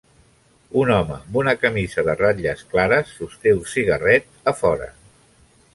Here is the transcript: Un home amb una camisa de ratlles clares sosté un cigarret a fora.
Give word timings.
Un 0.83 0.91
home 0.93 1.13
amb 1.17 1.37
una 1.41 1.53
camisa 1.65 2.05
de 2.09 2.15
ratlles 2.23 2.65
clares 2.73 3.15
sosté 3.19 3.55
un 3.61 3.65
cigarret 3.75 4.29
a 4.53 4.57
fora. 4.63 4.89